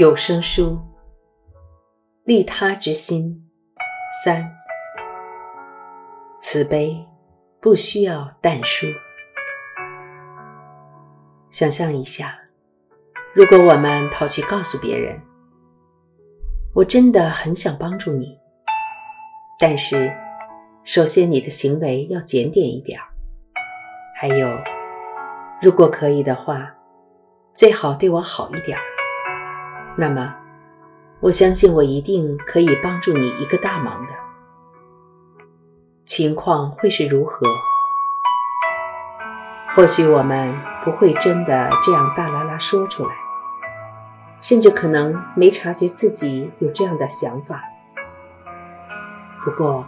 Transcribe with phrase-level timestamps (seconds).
[0.00, 0.78] 有声书，
[2.24, 3.46] 利他之心
[4.24, 4.50] 三，
[6.40, 6.96] 慈悲
[7.60, 8.86] 不需要淡书。
[11.50, 12.34] 想象一下，
[13.34, 15.20] 如果我们跑去告诉别人，
[16.74, 18.38] 我真的很想帮助你，
[19.58, 20.10] 但是
[20.82, 22.98] 首先你的行为要检点一点，
[24.16, 24.48] 还有，
[25.60, 26.74] 如果可以的话，
[27.52, 28.78] 最好对我好一点。
[30.00, 30.34] 那么，
[31.20, 34.12] 我相信我一定可以帮助你一个大忙的。
[36.06, 37.46] 情况会是如何？
[39.76, 43.10] 或许我们不会真的这样大啦啦说出来，
[44.40, 47.62] 甚至可能没察觉自己有这样的想法。
[49.44, 49.86] 不过，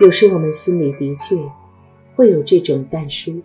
[0.00, 1.36] 有时我们心里的确
[2.16, 3.42] 会有这种淡书，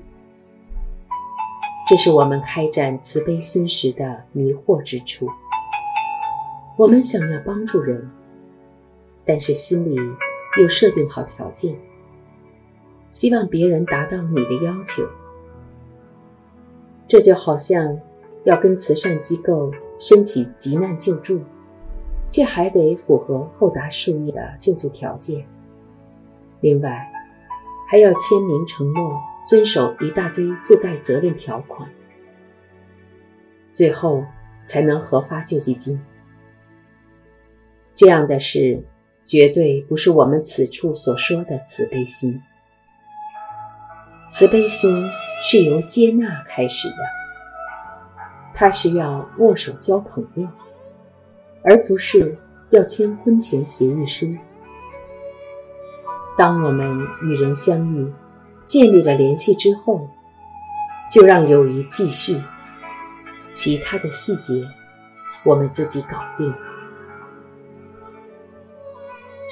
[1.86, 5.30] 这是我们开展慈悲心时的迷惑之处。
[6.80, 8.10] 我们想要帮助人，
[9.26, 9.98] 但是心里
[10.58, 11.78] 又设定好条件，
[13.10, 15.04] 希望别人达到你的要求。
[17.06, 18.00] 这就好像
[18.46, 21.42] 要跟慈善机构申请急难救助，
[22.32, 25.46] 却还得符合厚达数亿的救助条件，
[26.62, 27.12] 另外
[27.90, 31.90] 还要签名承诺遵守一大堆附带责任条款，
[33.74, 34.24] 最后
[34.64, 36.00] 才能核发救济金。
[38.00, 38.82] 这样的事，
[39.26, 42.42] 绝对不是我们此处所说的慈悲心。
[44.32, 45.06] 慈悲心
[45.44, 46.96] 是由接纳开始的，
[48.54, 50.48] 它是要握手交朋友，
[51.66, 52.38] 而不是
[52.70, 54.34] 要签婚前协议书。
[56.38, 58.14] 当我们与人相遇，
[58.66, 60.08] 建立了联系之后，
[61.12, 62.42] 就让友谊继续，
[63.54, 64.64] 其他的细节
[65.44, 66.54] 我们自己搞定。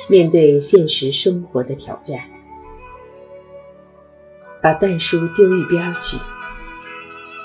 [0.10, 2.22] 面对现实生活的挑战，
[4.62, 6.18] 把淡书丢一边去，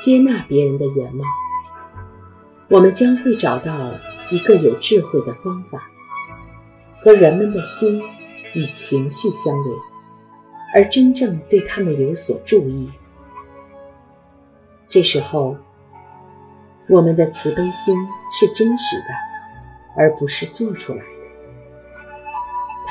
[0.00, 1.24] 接纳别人的原貌，
[2.68, 3.92] 我们将会找到
[4.30, 5.90] 一个有智慧的方法，
[7.00, 8.00] 和人们的心
[8.54, 9.76] 与情绪相连，
[10.74, 12.88] 而真正对他们有所注意。
[14.88, 15.56] 这时候，
[16.88, 17.96] 我们的慈悲心
[18.32, 19.06] 是真实的，
[19.96, 21.02] 而不是做出来。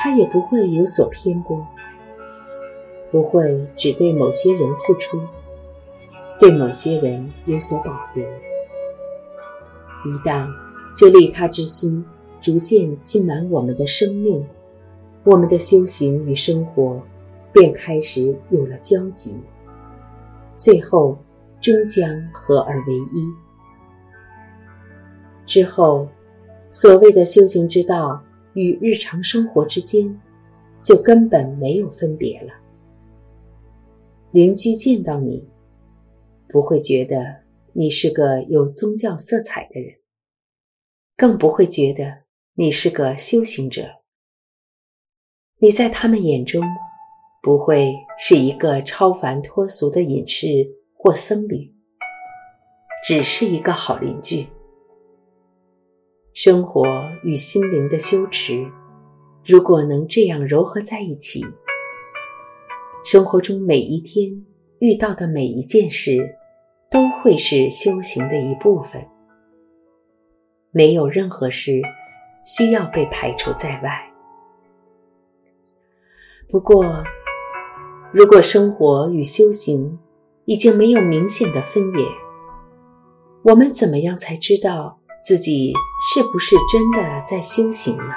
[0.02, 1.64] 他也不会有所偏颇，
[3.12, 5.22] 不会只对某些人付出，
[6.40, 8.26] 对某些人有所保留。
[10.04, 10.48] 一旦
[10.96, 12.04] 这利他之心
[12.40, 14.44] 逐渐浸满我们的生命，
[15.22, 17.00] 我们的修行与生活
[17.52, 19.38] 便开始有了交集，
[20.56, 21.16] 最后
[21.60, 23.32] 终将合而为一。
[25.46, 26.08] 之后，
[26.70, 28.20] 所谓的修行之道。
[28.54, 30.20] 与日常生活之间，
[30.82, 32.52] 就根本没有分别了。
[34.30, 35.48] 邻居见到你，
[36.48, 37.42] 不会觉得
[37.72, 39.96] 你是个有宗教色彩的人，
[41.16, 42.24] 更不会觉得
[42.54, 44.02] 你是个修行者。
[45.58, 46.62] 你在他们眼中，
[47.42, 51.74] 不会是一个超凡脱俗的隐士或僧侣，
[53.04, 54.48] 只是一个好邻居。
[56.34, 56.82] 生活
[57.22, 58.66] 与心灵的修持，
[59.44, 61.44] 如果能这样柔合在一起，
[63.04, 64.42] 生活中每一天
[64.78, 66.36] 遇到的每一件事，
[66.90, 69.06] 都会是修行的一部分。
[70.70, 71.82] 没有任何事
[72.46, 74.10] 需要被排除在外。
[76.48, 77.04] 不过，
[78.10, 79.98] 如果生活与修行
[80.46, 82.06] 已经没有明显的分野，
[83.42, 85.01] 我们怎么样才知道？
[85.22, 88.12] 自己是不是真的在修行呢？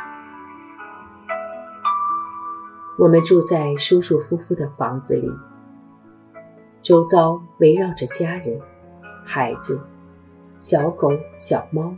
[2.97, 5.29] 我们住在舒舒服服的房子里，
[6.81, 8.59] 周遭围绕着家人、
[9.23, 9.79] 孩子、
[10.57, 11.95] 小狗、小猫，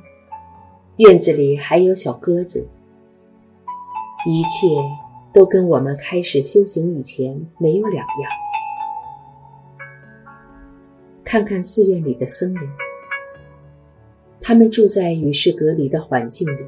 [0.97, 2.67] 院子里还有小鸽子，
[4.27, 4.67] 一切
[5.31, 8.31] 都跟我们开始修行以前没有两样。
[11.23, 12.86] 看看寺院里的僧人。
[14.39, 16.65] 他们住在与世隔离的环境里，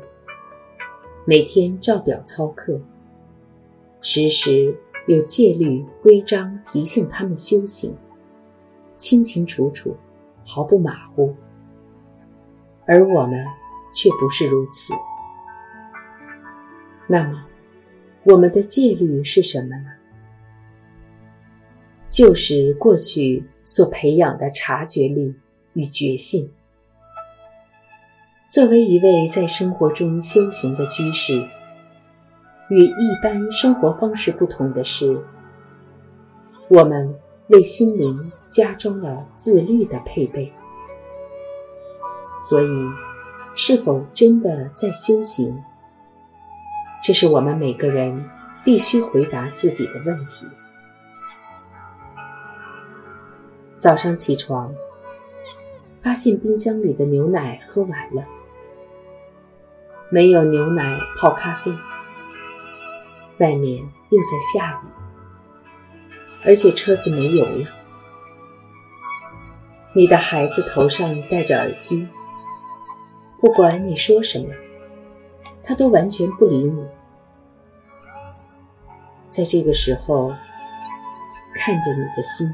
[1.25, 2.81] 每天照表操课，
[4.01, 4.75] 时时
[5.07, 7.95] 有戒律规章提醒他们修行，
[8.95, 9.95] 清清楚楚，
[10.43, 11.33] 毫不马虎。
[12.85, 13.45] 而我们
[13.93, 14.93] 却不是如此。
[17.07, 17.45] 那么，
[18.23, 19.85] 我们的戒律是什么呢？
[22.09, 25.35] 就是过去所培养的察觉力
[25.73, 26.51] 与觉性。
[28.59, 31.47] 作为一位在生活中修行的居士，
[32.69, 35.17] 与一般生活方式不同的是，
[36.67, 37.15] 我们
[37.47, 40.51] 为心灵加装了自律的配备。
[42.41, 42.67] 所以，
[43.55, 45.57] 是否真的在修行？
[47.01, 48.25] 这是我们每个人
[48.65, 50.45] 必须回答自己的问题。
[53.77, 54.69] 早上起床，
[56.01, 58.25] 发现冰箱里的牛奶喝完了，
[60.09, 61.71] 没有牛奶泡咖啡。
[63.37, 64.87] 外面又在下雨，
[66.45, 67.67] 而且车子没油了。
[69.93, 72.07] 你的孩子头上戴着耳机。
[73.39, 74.53] 不管你说什么，
[75.63, 76.85] 他都完全不理你。
[79.29, 80.33] 在这个时候，
[81.55, 82.53] 看着你的心，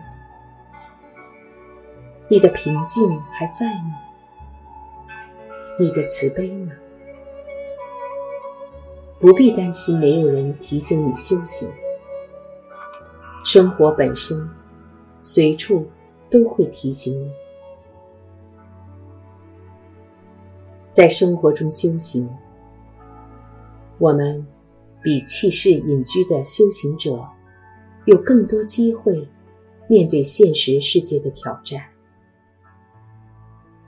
[2.30, 4.00] 你的平静还在吗？
[5.80, 6.72] 你的慈悲呢？
[9.26, 11.68] 不必担心没有人提醒你修行，
[13.44, 14.48] 生活本身
[15.20, 15.88] 随处
[16.30, 17.32] 都会提醒你。
[20.92, 22.30] 在生活中修行，
[23.98, 24.46] 我们
[25.02, 27.20] 比气势隐居的修行者
[28.06, 29.28] 有更多机会
[29.88, 31.82] 面对现实世界的挑战。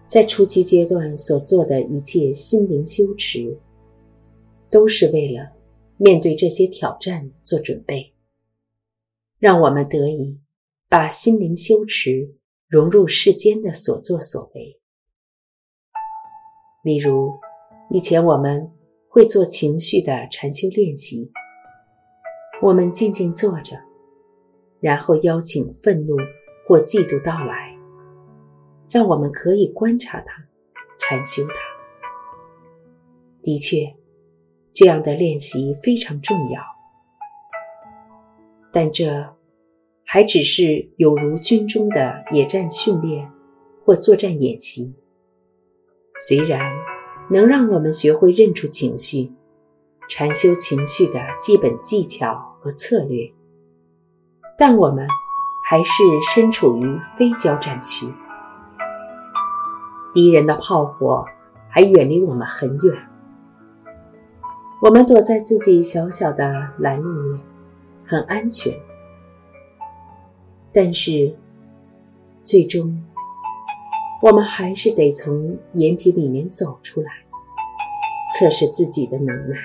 [0.08, 3.60] 在初期阶段所做的一切心灵修持，
[4.70, 5.54] 都是为了
[5.98, 8.14] 面对这些挑战做准备，
[9.40, 10.40] 让我们得以
[10.90, 12.36] 把心灵修持
[12.68, 14.80] 融入世间的所作所为。
[16.84, 17.34] 例如，
[17.90, 18.72] 以前我们
[19.10, 21.32] 会做情绪的禅修练习，
[22.62, 23.76] 我们静静坐着，
[24.80, 26.16] 然后邀请愤怒
[26.68, 27.76] 或嫉妒到来，
[28.90, 30.48] 让我们可以观察它，
[31.00, 31.56] 禅修它。
[33.42, 33.97] 的确，
[34.78, 36.62] 这样的练习非常重要，
[38.72, 39.34] 但这
[40.06, 43.32] 还只是有如军中的野战训练
[43.84, 44.94] 或作战演习。
[46.20, 46.76] 虽然
[47.32, 49.34] 能让我们学会认出情绪、
[50.08, 53.34] 禅修情绪的基本技巧和策略，
[54.60, 55.08] 但我们
[55.68, 58.14] 还是身处于非交战区，
[60.14, 61.26] 敌人的炮火
[61.68, 63.10] 还远离我们很远。
[64.80, 67.42] 我们躲在自己小小的栏里面，
[68.06, 68.72] 很安全，
[70.72, 71.36] 但是
[72.44, 73.04] 最终。
[74.20, 77.12] 我们还是得从掩体里面走出来，
[78.34, 79.58] 测试自己的能耐，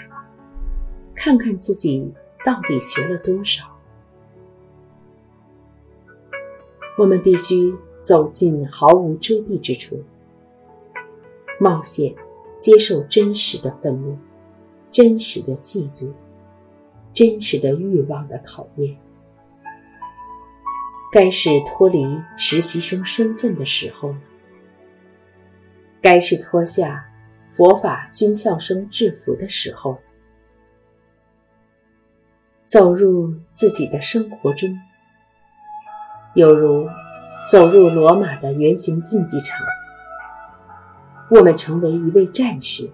[1.15, 2.13] 看看自己
[2.45, 3.65] 到底学了多少。
[6.99, 10.03] 我们必须走进毫无遮蔽之处，
[11.59, 12.15] 冒险，
[12.59, 14.19] 接受真实的愤怒、
[14.93, 16.13] 真实的嫉妒、
[17.13, 18.97] 真实的欲望的考验。
[21.11, 22.07] 该是脱离
[22.39, 24.19] 实习生身份的时候了。
[26.01, 27.05] 该是脱下
[27.51, 29.99] 佛法军校生制服的时候，
[32.67, 34.69] 走入自己的生活中，
[36.35, 36.89] 犹如
[37.51, 39.59] 走入罗马的圆形竞技场。
[41.31, 42.91] 我们成为一位战士，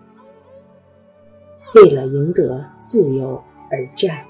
[1.75, 4.25] 为了赢得自由而战。